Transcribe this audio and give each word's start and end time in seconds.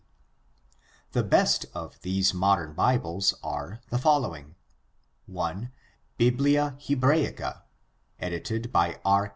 d.). 0.01 0.77
The 1.19 1.23
best 1.23 1.67
of 1.75 2.01
these 2.01 2.33
modern 2.33 2.73
Bibles 2.73 3.35
are 3.43 3.81
the 3.91 3.99
following: 3.99 4.55
(i) 5.39 5.69
Biblia 6.17 6.75
Hebraica 6.79 7.61
edited 8.19 8.71
by 8.71 8.99
R. 9.05 9.29